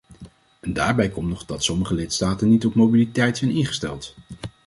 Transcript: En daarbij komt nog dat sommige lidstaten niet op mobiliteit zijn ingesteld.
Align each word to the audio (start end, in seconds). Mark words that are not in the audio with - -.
En 0.59 0.73
daarbij 0.73 1.09
komt 1.09 1.29
nog 1.29 1.45
dat 1.45 1.63
sommige 1.63 1.93
lidstaten 1.93 2.49
niet 2.49 2.65
op 2.65 2.75
mobiliteit 2.75 3.37
zijn 3.37 3.51
ingesteld. 3.51 4.15